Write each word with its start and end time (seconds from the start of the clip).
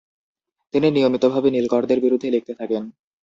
তিনি 0.73 0.87
নিয়মিতভাবে 0.91 1.49
নীলকরদের 1.51 1.99
বিরুদ্ধে 2.01 2.33
লিখতে 2.35 2.53
থাকেন। 2.59 2.83